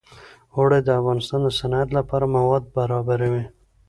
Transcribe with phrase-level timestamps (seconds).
[0.55, 3.43] اوړي د افغانستان د صنعت لپاره مواد برابروي.